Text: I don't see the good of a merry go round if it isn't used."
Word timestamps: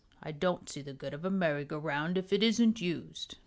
I 0.23 0.31
don't 0.31 0.67
see 0.67 0.81
the 0.81 0.95
good 0.95 1.13
of 1.13 1.23
a 1.25 1.29
merry 1.29 1.63
go 1.63 1.77
round 1.77 2.17
if 2.17 2.33
it 2.33 2.41
isn't 2.41 2.81
used." 2.81 3.35